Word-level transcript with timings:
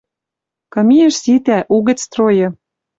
Кым 0.73 0.87
иэш 0.97 1.15
ситӓ— 1.23 1.59
угӹц 1.75 1.99
стройы. 2.05 2.47